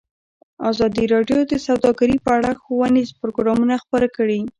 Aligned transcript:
ازادي 0.69 1.05
راډیو 1.13 1.39
د 1.51 1.53
سوداګري 1.67 2.17
په 2.25 2.29
اړه 2.37 2.49
ښوونیز 2.61 3.09
پروګرامونه 3.21 3.75
خپاره 3.83 4.07
کړي. 4.17 4.39